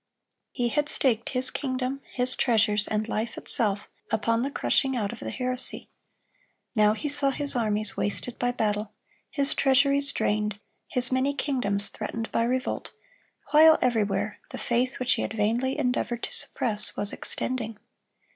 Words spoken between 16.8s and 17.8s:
was extending.